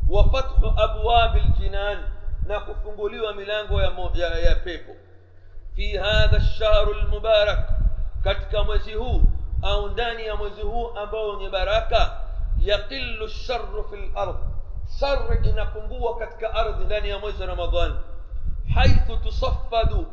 [0.09, 2.05] wa fathu abwabi ljinan
[2.47, 4.93] na kufunguliwa milango ya, ya, ya pepo
[5.77, 7.71] fi hadha lshahru lmubarak
[8.25, 9.23] katika mwezi huu
[9.63, 12.21] au ndani ya mwezi huu ambao wenye baraka
[12.61, 14.37] yaqilu lsharu fi lard
[15.01, 17.95] shari inapungua katika ardhi ndani ya mwezi ramadhan
[18.75, 20.07] haithu tusaffadu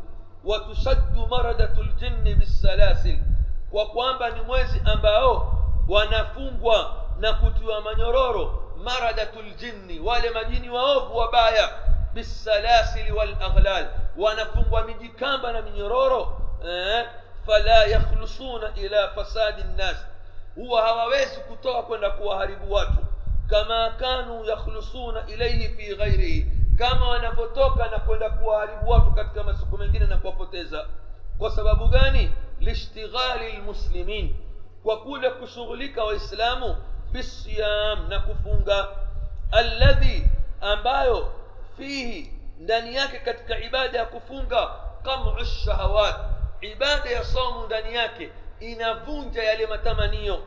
[0.43, 3.19] wa tushaddu maradatu ljinni bisalasil
[3.71, 11.69] kwa kwamba ni mwezi ambao wanafungwa na kutiwa manyororo maradatu ljinni wale majini waovu wabaya
[12.15, 13.91] بالسلاسل والأغلال.
[14.17, 16.27] ونفو من جكامنا من يرورو
[16.63, 17.11] إيه؟
[17.47, 19.95] فلا يخلصون إلى فساد الناس.
[20.59, 23.03] هو هو ويس كتوك ونكو هربواتو
[23.51, 26.45] كما كانوا يخلصون إليه في غيره.
[26.79, 27.77] كما أنا ونفوتوك
[28.09, 30.87] ونكو هربواتو كما سكو من جنة نكو فوتيزا
[31.39, 32.29] وسبب غاني؟
[32.61, 34.35] لاشتغال المسلمين.
[34.83, 36.77] وكل كشغلك وإسلامه
[37.13, 38.13] بالصيام.
[38.13, 38.33] نكو
[39.53, 40.25] الذي
[40.63, 41.42] ambayo
[41.77, 44.63] فيه ndani yake katika عبادة kufunga
[45.05, 46.15] قمع الشهوات.
[46.63, 49.05] عبادة صوم ndani yake.
[49.05, 50.39] inavunja yale matamanio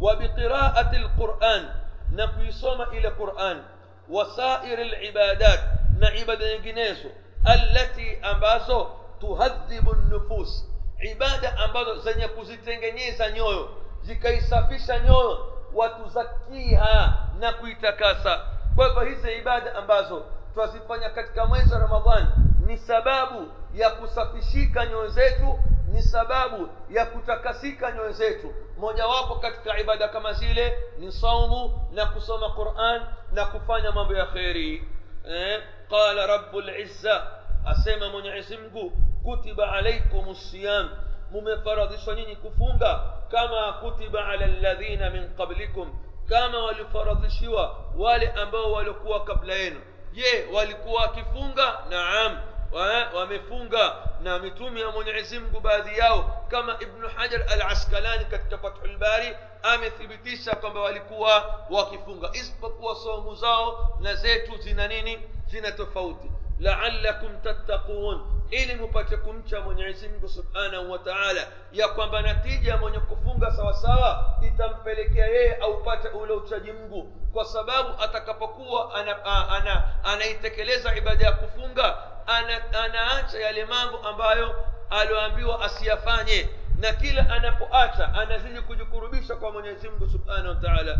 [0.00, 1.74] وبقراءة القرآن.
[2.12, 3.62] na kuisoma ile القرآن
[4.08, 5.60] وسائر العبادات.
[6.00, 7.08] na عبادة nyinginezo
[7.46, 8.86] التي ambazo
[9.20, 10.64] تهذب النفوس.
[11.08, 11.94] عبادة ambazo.
[11.98, 13.68] zinazozitengeneza nyoyo.
[14.02, 15.38] زكاي سافيشا نيويو.
[15.72, 17.28] وتزكيها.
[17.40, 18.34] نكوي تكاسا
[18.78, 20.22] وفهيز عبادة أمبازو.
[20.58, 22.26] Twazifanya katika mwezi wa ramadhan
[22.66, 25.58] ni sababu ya kusafishika nyoyo zetu
[25.92, 32.50] ni sababu ya kutakasika nyoyo zetu mojawapo katika ibada kama zile ni saumu na kusoma
[32.50, 34.88] quran na kufanya mambo ya kheri
[35.28, 35.62] eh?
[35.90, 37.26] qala rabu lizza
[37.66, 38.92] asema mwenyezi mungu
[39.22, 40.88] kutiba alaikum siyam
[41.30, 45.92] mumefaradhishwa nyinyi kufunga kama kutiba ala ladhina min qablikum
[46.28, 49.80] kama walifaradhishiwa wale ambao walikuwa kabla yenu
[50.18, 52.38] je walikuwa wakifunga naam
[52.72, 58.58] wa- wamefunga na mitume ya mwenyezi mungu baadhi yao kama ibnu hajar al askalani katika
[58.58, 66.30] fathul bari amethibitisha kwamba walikuwa wakifunga isipokuwa somu zao na zetu zina nini zina tofauti
[66.60, 68.20] laalakum tattaqun.
[68.50, 75.26] Ili mupate kumcha mwenyezi mungu subhanahu wa taala ya kwamba natija mwenye kufunga sawasawa itampelekea
[75.26, 77.12] yeye aupate ule uchaji mungu.
[77.32, 84.54] Kwa sababu atakapokuwa ana, ana, ana, anaitekeleza ibada ya kufunga ana, anaacha yale mambo ambayo
[84.90, 86.48] alioambiwa asiyafanye.
[86.78, 90.98] Na kila anapoacha anazidi kujikurubisha kwa mwenyezi mungu subhanahu wa taala.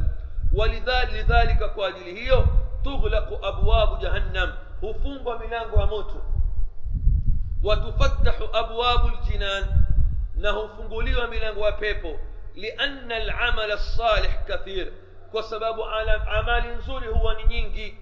[0.55, 2.49] Walidhalika kwa ajili hiyo
[2.85, 6.23] tughlaqu abwabu jahannam hufungwa milango ya moto
[7.63, 9.67] watufattahu abwabu ljinan
[10.35, 12.19] na hufunguliwa milango ya pepo
[12.55, 14.93] lianna alamala lsalih kathir
[15.31, 15.85] kwa sababu
[16.31, 17.99] amali nzuri huwa ni nyingi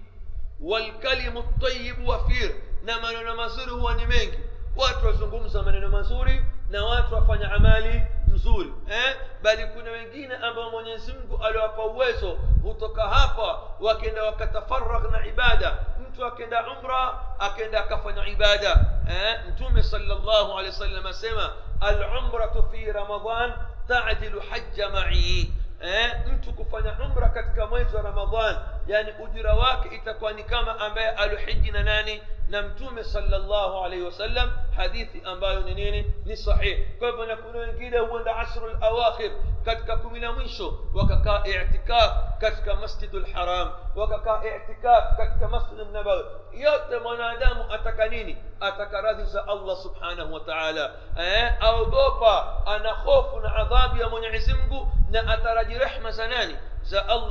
[0.59, 2.51] walkalimu tayibu wafir
[2.85, 4.37] na maneno mazuri huwa ni mengi
[4.75, 8.01] watu wazungumza maneno mazuri na watu wafanya amali
[8.33, 9.15] nzuri eh?
[9.43, 16.25] bali kuna wengine ambao mwenyezi mungu aliwapa uwezo hutoka hapa wakenda wakatafaragh na ibada mtu
[16.25, 19.39] akenda umra akenda akafanya ibada eh?
[19.49, 23.53] mtume salllahu alehi wasallam asema alumratu fi ramadan
[23.87, 28.55] tajilu haja mai eh, mtu kufanya umra katika mwezi wa ramadhan
[28.87, 34.51] yani ujira wake itakuwa ni kama ambaye alohiji na nani na mtume salllahu alaihi wasallam
[34.75, 39.31] hadithi ambayo ni nini ni sahihi kwa hivyo na kuna wengine huenda ashru lawakhir
[39.65, 46.23] katika kumi la mwisho wakakaa itikaf katika masjidu lharam wakakaa itikaf katika masjid nabawi
[46.53, 53.39] yote mwanadamu ataka nini ataka radhi za allah subhanahu wa taala eh, aogopa ana hofu
[53.39, 56.57] na adhabu ya mwenyezi mungu na ataraji rehma za nani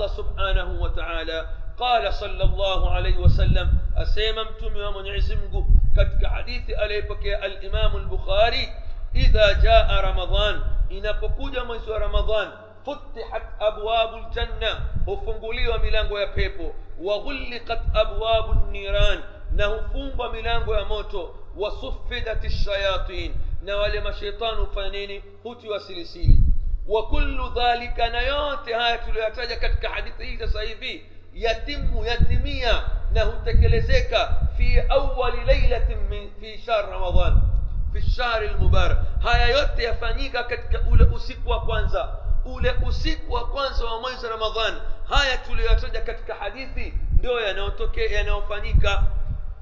[0.09, 5.39] subhanahu wa taala قال صلى الله عليه وسلم أسيما متومي ومنعزم
[5.97, 8.69] كتك حديث أليبك الإمام البخاري
[9.17, 10.61] إذا جاء رمضان
[10.93, 12.49] إن فكوجا wa رمضان
[12.87, 21.35] فتحت أبواب الجنة hufunguliwa milango ya pepo waghulliqat abwabu nniran na hufungwa milango ya moto
[21.57, 25.23] wasuffidat lshayatin na wale masheitani hufanya nini
[26.89, 28.69] وكل ذلك نيات.
[28.69, 31.01] هاي تلو يتاجة كتك حديثي سيفي
[31.35, 32.87] يتم يتمية.
[33.13, 34.13] نه تكلسيك
[34.57, 37.43] في أول ليلة من في شهر رمضان.
[37.93, 38.99] في الشهر المبارك.
[39.23, 44.81] هاي يوت يفانيك كتك أولى أسيك وقوانزا أولى أسيك وقوانزا ومويز رمضان.
[45.09, 48.85] haya tuliyoyataja katika hadithi ndiyo yanayotokea yanayofanyika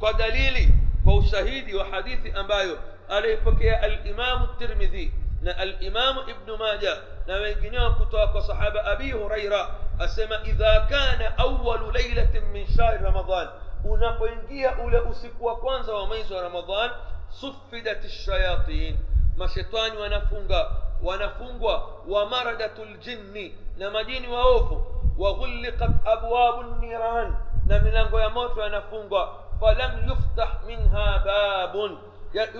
[0.00, 0.68] kwa dalili
[1.06, 2.76] wa shahidi wa hadithi ambayo.
[3.10, 5.12] aliyoipokea الإمام الترمذي.
[5.42, 6.98] الإمام ابن ماجه.
[7.26, 13.48] Na wengineo kutoka kwa sahaba abi huraira asema idha kana awalu lailatin min shahri ramadan
[13.84, 16.90] unapoingia ule usiku wa kwanza wa mwezi wa ramadan
[17.28, 18.98] sufidat shayatin
[19.36, 20.70] mashetani wanafunga
[21.02, 24.86] wanafungwa wa maradatu ljinni na majini waovu
[25.18, 31.98] waghulliqat abwabu niran na milango ya moto yanafungwa falam yuftah minha babun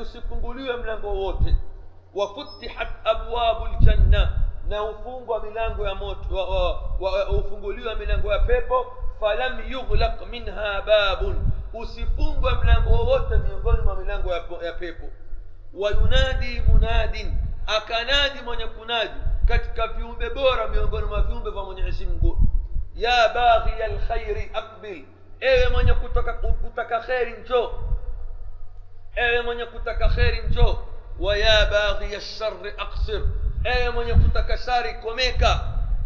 [0.00, 1.56] usifunguliwe mlango wote
[2.14, 4.32] wafutihat abwabu ljanna
[4.68, 8.86] na hufungwa milango ya moto wa- wa- wa- hufunguliwa milango ya pepo
[9.20, 11.36] falam yughlaq minha babun
[11.72, 15.06] usifungwe mlango wowote miongoni mwa milango ya, ya pepo
[15.74, 17.34] wayunadi munadin
[17.66, 19.10] akanadi mwenye kunadi
[19.48, 22.38] katika viumbe bora miongoni mwa viumbe vya mwenyezi mungu
[22.94, 25.04] ya baghiya lkhairi aqbil
[25.40, 27.70] ewe mwenye kutaka, kutaka kheri njoo
[29.16, 30.42] ewe mwenye kutaka kheri
[31.20, 33.22] wa ya baghiya lshari aksir
[33.64, 34.58] ewe mwenye kutaka
[34.94, 35.60] komeka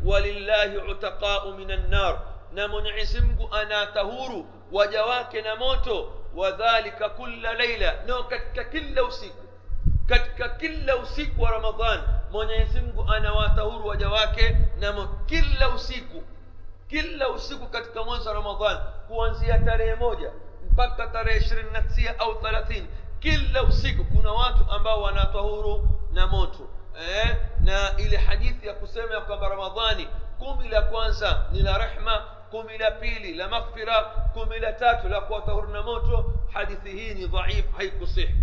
[0.05, 2.19] walillahi utaqau min annar
[2.53, 9.45] na mwenyezi mungu anatahuru waja wake na moto wadhalika kulla laila no katika kila usiku
[10.07, 16.23] katika kila usiku wa ramadhan mwenyezi mungu anawatahuru waja wake na moto kila usiku
[16.89, 20.31] kila usiku katika mwezi wa ramadhan kuanzia tarehe moja
[20.71, 22.87] mpaka tarehe ishirini na tisa au thelathini
[23.21, 26.69] kila usiku kuna watu ambao wanatahuru na moto
[27.01, 27.37] eh?
[27.61, 32.19] na ile hadithi ya kusema ya kwamba ramadhani kumi la kwanza ni la rehma
[32.51, 37.27] kumi la pili la maghfira kumi la tatu la kuwatahuru na moto hadithi hii ni
[37.27, 38.35] dhaif haikusihi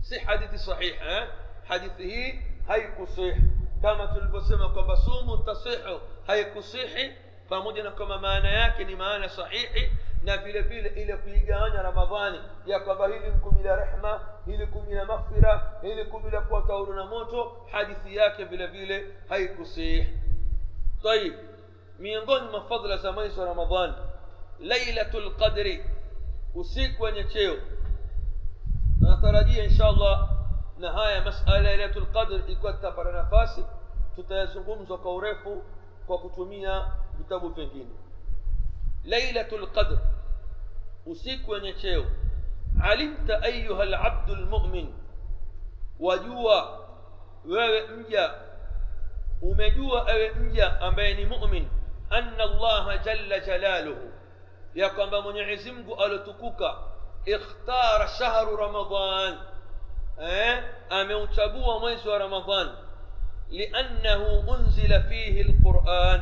[0.00, 1.26] si hadithi sahihi eh?
[1.68, 3.34] hadithi hii haikusihi
[3.82, 7.10] kama tulivyosema kwamba sumu tasihu haikusihi
[7.48, 9.90] pamoja na kwamba maana yake ni maana sahihi
[10.22, 15.04] na vile vile ile kuigawanya ramadhani ya kwamba hili kumi la rehma hili kumi la
[15.04, 20.08] maghfira hili kumi la kuwa tauru na moto hadithi yake vile vile haikusihi
[21.02, 21.34] طيب
[21.98, 23.94] miongoni mwa fadhila za mwezi wa ramadhan
[24.60, 25.84] lailatul qadri
[26.54, 27.56] usiku wenye cheo
[29.00, 30.28] natarajia insha allah
[30.78, 33.64] na haya masala lailatul qadr ikiwa tutapata nafasi
[34.16, 35.62] tutayazungumza kwa urefu
[36.06, 37.90] kwa kutumia vitabu vingine
[39.04, 39.98] lailatul qadr
[41.06, 42.04] usiku wenye cheo
[42.82, 44.94] alimta ayuha labdu lmumin
[46.00, 46.78] wajua
[47.44, 48.34] wewe mja
[49.42, 51.68] umejua ewe mja ambaye ni mumin
[52.10, 54.12] anna allaha jalla jalaluhu
[54.74, 56.74] ya kwamba mwenyezi mungu alotukuka
[57.24, 59.38] ikhtara shahru ramadan
[60.22, 62.70] eh, ameuchagua mwezi wa ramadan
[63.50, 66.20] liannahu unzila fihi lquran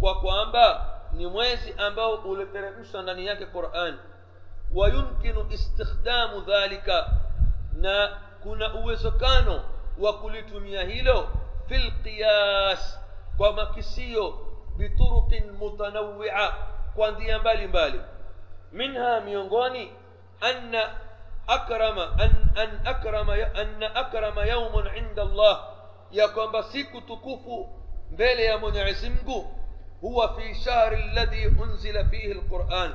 [0.00, 3.98] kwa kwamba ni mwezi ambao uliteremshwa ndani yake quran
[4.74, 7.10] wayumkinu istikhdamu dhalika
[7.72, 9.64] na kuna uwezekano
[9.98, 11.28] wa kulitumia hilo
[11.68, 13.00] fi lqiyas
[13.36, 14.34] kwa makisio
[14.76, 16.52] bituruqin mutanawia
[16.94, 18.00] kwa njia mbalimbali
[18.72, 19.92] minha miongoni
[20.40, 20.90] anna
[21.46, 25.68] akrama an, an akrama anna akrama yaumun inda allah
[26.10, 27.68] ya kwamba siku tukufu
[28.10, 29.58] mbele ya mwenyezi mungu
[30.04, 32.94] هو في شهر الذي أنزل فيه القرآن.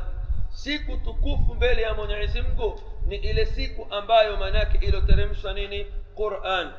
[0.49, 5.85] سيكو تكوف بيل يا من عزمكو نئل سيكو أمبايو مناك إلى ترمشنيني
[6.15, 6.71] قرآن.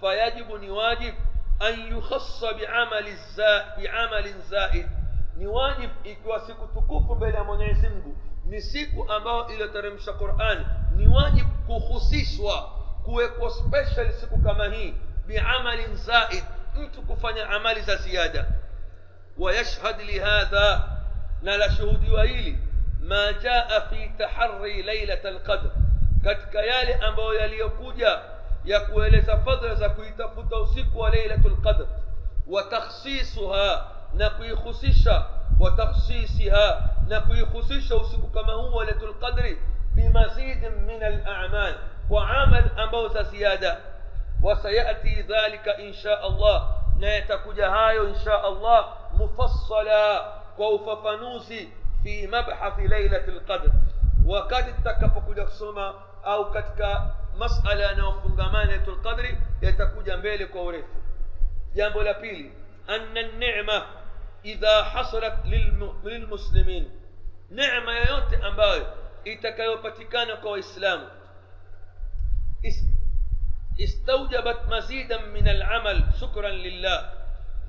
[0.00, 1.14] فيجب نواجب
[1.62, 4.88] أن يخص بعمل الزائد بعمل زائد.
[5.36, 8.12] na wajibu ikawa siku tukufu mbele ya Mwenyezi Mungu
[8.46, 10.66] ni siku ambayo iliteremshwa قرآن.
[10.96, 12.60] na wajibu kuhusishwa
[13.04, 14.92] kwa iko special siku kama hii
[15.28, 16.44] بعمل زائد.
[16.76, 18.61] mtu kufanya عمل زيادة.
[19.42, 20.88] ويشهد لهذا
[21.42, 22.56] na lashuhudia hili.
[23.02, 25.70] ما جاء في تحري ليلة القدر.
[26.24, 27.98] katika yale ambayo yalikuja
[28.64, 31.86] يقول فضل za kuyatafuta usiku wa ليلة القدر.
[32.46, 35.30] وتخصيصها نقي خصيصها
[35.60, 39.56] وتخصيصها نقي خصيصها وسكو كما هو ليلة القدر
[39.96, 41.74] بمزيد من الأعمال.
[42.10, 43.78] وعمل أمبو زيادة.
[44.42, 46.82] وسيأتي ذلك إن شاء الله.
[46.98, 49.01] نيتك جهاي إن شاء الله.
[49.14, 51.68] مفصلا وفافانوزي
[52.02, 53.72] في مبحث ليلة القدر.
[54.26, 55.94] وقد تكفكوا كسوما
[56.24, 56.80] أو كتك
[57.34, 60.84] مسألة أنا وفنغمان القدر يتكوجا مبلي كوريف
[61.74, 62.50] جنب لبيلي
[62.88, 63.86] أن النعمة
[64.44, 65.34] إذا حصلت
[66.04, 66.90] للمسلمين.
[67.50, 68.86] نعمة يوت امباي
[69.26, 71.08] يتكايوباتيكانا كو اسلام
[73.80, 77.21] استوجبت مزيدا من العمل شكرا لله.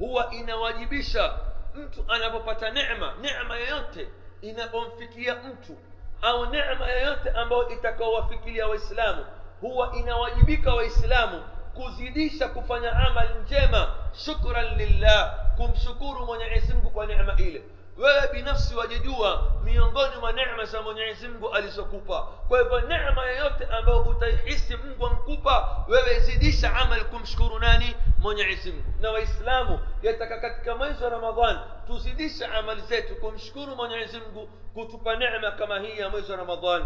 [0.03, 1.33] هو inawajibisha
[1.75, 4.07] mtu anapopata neema neema yoyote
[4.41, 5.77] inapomfikia mtu
[6.21, 9.25] au neema yoyote ambayo itakaowafikiria waislamu
[9.61, 11.43] huwa inawajibika waislamu
[11.73, 13.95] kuzidisha kufanya amali njema
[14.25, 17.63] shukran lillah kumshukuru mwenyezi mungu kwa neema ile
[17.97, 24.01] wewe binafsi wajijua miongoni mwa neema za mwenyezi mungu alizokupa kwa hivyo neema yoyote ambayo
[24.01, 31.03] utaihisi mungu amkupa wewe zidisha amali kumshukuru nani mwenyezi mungu na waislamu yataka katika mwezi
[31.03, 36.37] wa ramadhan tuzidishe amali zetu kumshukuru mwenyezi mungu kutupa neema kama hii ya mwezi wa
[36.37, 36.85] ramadhan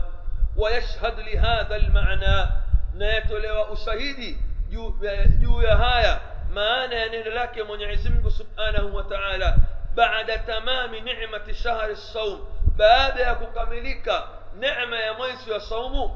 [0.57, 2.51] wayashhad lihadha lmana
[2.93, 4.37] na yatolewa ushahidi
[5.39, 6.21] juu ya haya
[6.53, 9.57] maana ya neno lake mwenyezi mungu subhanahu wa taala
[9.97, 12.39] بعد تمام نعمة شهر الصوم
[12.77, 14.07] بعد يكملك
[14.59, 16.11] نعمة يا مويس يا صوم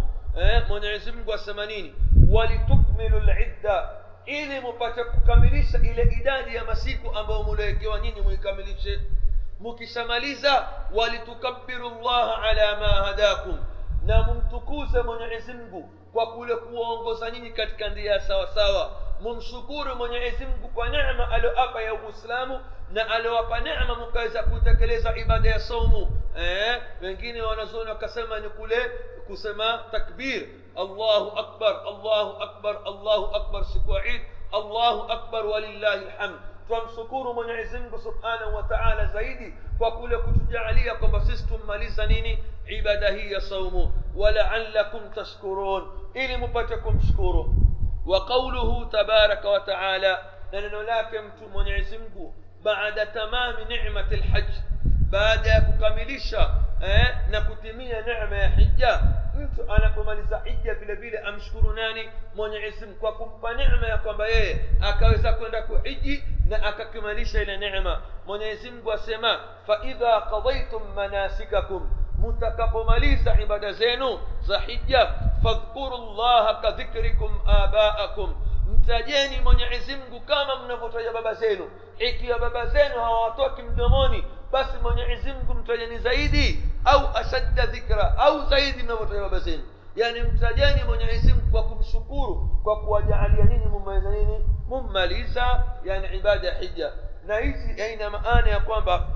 [0.69, 1.95] mwenyezi mungu asema nini
[2.31, 3.89] walitukmilu lidda
[4.25, 8.99] ili mupate kukamilisha ile idadi ya masiku ambayo muliowekewa nyinyi muikamilishe
[9.59, 13.59] mukishamaliza walitukabiru llaha ala ma hadakum
[14.05, 20.67] na mumtukuze mwenyezi mungu kwa kule kuwaongoza nyinyi katika njia sawa sawa mumshukuru mwenyezi mungu
[20.69, 22.59] kwa neema alioapa ya uislamu
[22.93, 28.91] na aliowapa neema mkaweza kutekeleza ibada ya saumu eh, wengine wanazuoni wakasema ni kule
[29.27, 34.21] kusema takbir allahu akbar allahu akbar allahu akbar siku ya id
[34.51, 36.35] allahu akbar walillahi lhamd
[36.67, 43.09] twamshukuru mwenyezi mungu subhanahu wa taala zaidi kwa kule kutujaalia kwamba sisi tummaliza nini ibada
[43.11, 47.53] hii ya saumu walaalakum tashkurun ili mupate kumshukuru
[48.05, 52.33] wa qauluhu tabaraka wa taala na neno lake mtu mwenyezi mungu
[52.65, 54.53] بعد تمام نعمة الحج.
[55.11, 55.47] بعد
[55.81, 56.49] كمليشة
[56.83, 59.01] إيه؟ نكتمية نعمة يا حجة.
[59.35, 64.55] أنت أنا كمالي سعيدة بلا بلا أمشكر ناني من عزم كوكم بنعمة يا كمبايا إيه؟
[64.83, 67.97] أكاوزا كوندا كوحجي نأكا كماليشة إلى نعمة.
[68.27, 75.03] من عزم كوسما فإذا قضيتم مناسككم متكاكو مليسة عبادة زينو زحية
[75.43, 78.35] فاذكروا الله كذكركم آباءكم.
[78.71, 81.69] Mtajeni mwenyezi mungu kama mnavyotaja baba zenu.
[81.99, 88.83] Ikiwa baba zenu hawatoki mdomoni basi mwenyezi mungu mtajeni zaidi au ashadda dhikra au zaidi
[88.83, 89.63] mnavyotaja baba zenu.
[89.95, 94.45] Yani mtajeni mwenyezi mungu kwa kumshukuru kwa kuwajaalia nini mummaliza nini?
[94.67, 96.91] Mummaliza yani ibada ya hija.
[97.25, 99.07] Na hizi haina maana ya kwamba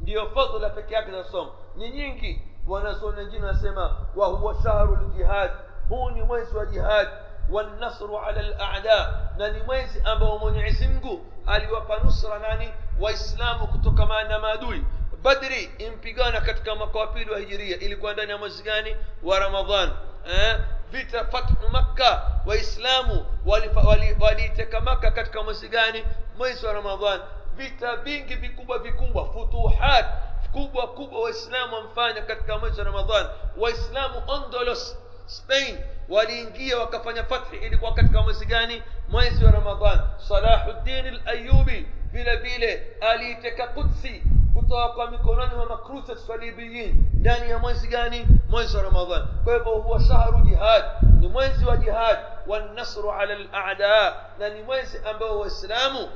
[0.00, 2.42] ndiyo fadhila peke yake za somo ni nyingi.
[2.66, 5.50] Wanazuoni wengine wanasema wahuwa shahru ljihad
[5.88, 7.08] huu ni mwezi wa jihad
[7.50, 9.32] والنصر على الأعداء.
[9.38, 14.84] نني ميزي أبو من عسمجو علي وبنصر نني وإسلام كتك ما نمادوي.
[15.24, 19.92] بدري إن بيجانا كتك ما قابيل وهجرية إلى قندنا مزجاني ورمضان.
[20.26, 26.04] أه؟ vita فتح مكة waislamu waliwa waliiteka مكة katika mwezi gani
[26.38, 27.20] mwezi wa رمضان.
[27.56, 30.06] vita vingine vikubwa vikubwa فتوحات.
[30.52, 33.26] kubwa kubwa waislamu wanafanya katika mwezi wa رمضان.
[33.56, 34.96] waislamu أندلس.
[35.26, 42.96] Spain waliingia wakafanya fathi ilikuwa katika mwezi gani mwezi wa ramadhan salahuddin alayubi vile vile
[43.00, 44.22] aliiteka kudsi
[44.54, 49.72] kutoka kwa mikononi mwa makrusa salibiyin ndani ya mwezi gani mwezi wa ramadhan kwa hivyo
[49.72, 50.84] huwa shahru jihad
[51.20, 56.08] ni mwezi wa jihad والنصر على الاعداء na ni mwezi ambao waislamu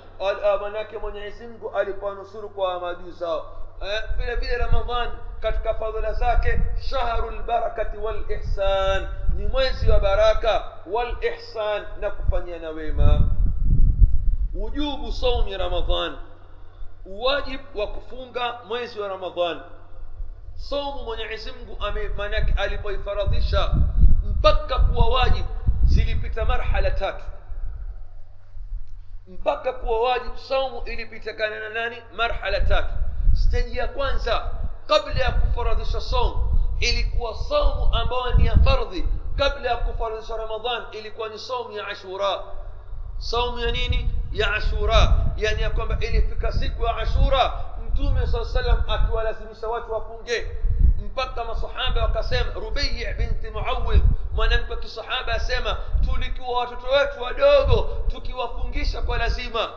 [0.60, 3.46] manake mwenyezi mungu alikuwa nusuru kwa maadui zao
[4.16, 5.10] vile vile ramadhan
[5.40, 6.60] katika fadhila zake
[6.90, 13.20] shahru lbarakati walihsan ni mwezi wa baraka walihsan na kufanyana wema
[14.54, 16.16] wujubu saumi ramadhan
[17.04, 19.60] uwajib wa kufunga mwezi wa ramadhan
[20.54, 21.78] saumu mwenyezi mungu
[22.56, 23.74] alipoifaradhisha
[24.24, 25.46] mpaka kuwa wajib
[25.84, 27.24] zilipita marhala tatu
[29.28, 32.92] mpaka kuwa wajib saumu ilipitikana na nani marhala tatu
[33.32, 34.50] steji ya kwanza
[34.86, 39.06] kabla ya kufaradhisha saumu ilikuwa saumu ambayo ni ya fardhi
[39.36, 42.42] kabla ya kufaradhisha ramadhan ilikuwa ni saumu ya ashura
[43.18, 47.52] saumu ya nini ya ashura yani ya kwamba ilifika siku ya ashura
[47.86, 50.46] mtume saa salam akiwalazimisha watu wafunge
[51.06, 59.02] mpaka masahaba wakasema rubai binti muawidh mwanamke wa kisahaba asema tulikuwa watoto wetu wadogo tukiwafungisha
[59.02, 59.70] kwa lazima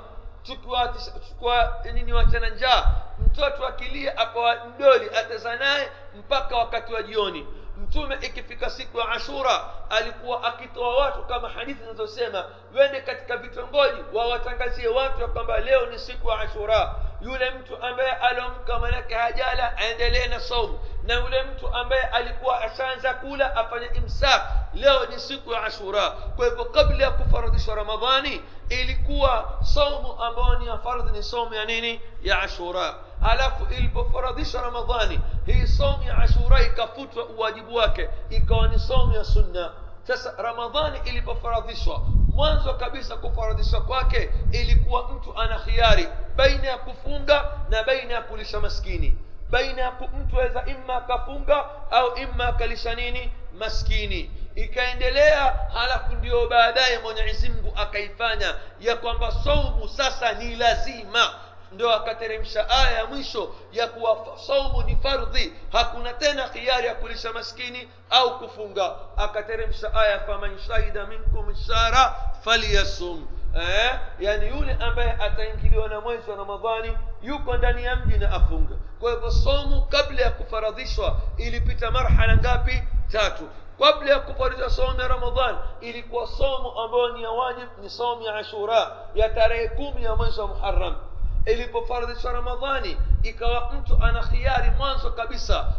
[0.55, 2.91] tukiwa nini wachana njaa.
[3.19, 7.47] Mtoto akilia akawa mdoli ateza naye mpaka wakati wa jioni.
[7.77, 14.87] Mtume ikifika siku ya ashura alikuwa akitoa watu kama hadithi zinazosema wende katika vitongoji wawatangazie
[14.87, 16.95] watu ya kwamba leo ni siku ya ashura.
[17.21, 20.79] Yule mtu ambaye aliomka manake hajala aendelee na saumu.
[21.03, 24.41] Na yule mtu ambaye alikuwa ashaanza kula afanye imsak
[24.73, 26.09] leo ni siku ya ashura.
[26.09, 31.65] Kwa hivyo kabla ya kufaradhishwa ramadhani ilikuwa saumu ambayo ni ya fardhi ni saumu ya
[31.65, 38.79] nini ya ashura alafu ilipofaradhishwa ramadhani hii saumu ya ashura ikafutwa uwajibu wake ikawa ni
[38.79, 39.71] saumu ya sunna
[40.03, 41.99] sasa ramadhani ilipofaradhishwa
[42.33, 48.59] mwanzo kabisa kufaradhishwa kwake ilikuwa mtu ana khiari baina ya kufunga na baina ya kulisha
[48.59, 49.17] maskini
[49.49, 56.99] baina ya mtu aweza imma akafunga au imma akalisha nini maskini ikaendelea halafu ndio baadaye
[56.99, 61.33] mwenyezi mungu akaifanya ya kwamba saumu sasa ni lazima
[61.71, 67.33] ndio akateremsha aya ya mwisho ya kuwa saumu ni fardhi hakuna tena khiari ya kulisha
[67.33, 73.99] maskini au kufunga akateremsha aya faman shahida minkum shara falyasum eh?
[74.19, 79.11] yani yule ambaye ataingiliwa na mwezi wa ramadhani yuko ndani ya mji na afunga kwa
[79.11, 85.55] hivyo somu kabla ya kufaradhishwa ilipita marhala ngapi tatu kabla ya kufaradhishwa somu ya ramadhan
[85.81, 90.39] ilikuwa somu ambayo ni ya wajib ni somu ya ashura ya tarehe kumi ya mwezi
[90.39, 90.95] wa muharam
[91.45, 95.73] ilipofaradhishwa ramadhani ikawa mtu ana khiari mwanzo kabisa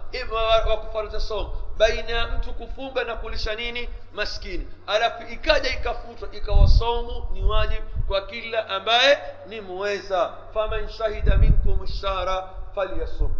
[0.70, 6.68] wa kufaradhisha somu baina ya mtu kufunga na kulisha nini maskini alafu ikaja ikafutwa ikawa
[6.68, 13.34] saumu ni wajib kwa kila ambaye ni muweza faman shahida minkum shahra falyasum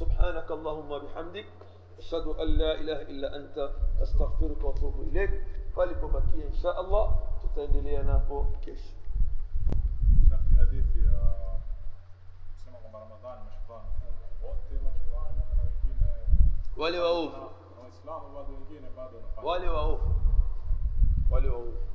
[0.00, 1.46] سبحانك اللهم وبحمدك
[1.98, 3.70] أشهد أن لا إله إلا أنت
[4.02, 5.30] أستغفرك وأتوب إليك.
[5.76, 7.20] فلي بمكية إن شاء الله.
[7.42, 8.80] تتعدي لي أنا أبو كيش.
[16.76, 17.34] ولي وأوف.
[19.44, 20.00] ولي وأوف.
[21.30, 21.93] ولي وأوف.